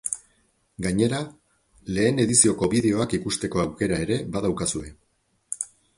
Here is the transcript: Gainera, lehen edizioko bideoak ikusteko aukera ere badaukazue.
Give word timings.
Gainera, 0.85 1.17
lehen 1.97 2.21
edizioko 2.25 2.69
bideoak 2.73 3.15
ikusteko 3.19 3.61
aukera 3.67 4.01
ere 4.07 4.19
badaukazue. 4.37 4.91